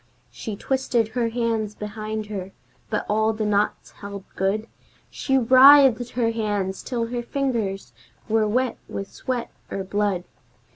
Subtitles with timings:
[0.31, 2.53] She twisted her hands behind her,
[2.89, 4.65] but all the knots held good!
[5.11, 7.93] She writhed her hands till her fingers
[8.27, 10.23] were wet with sweat or blood!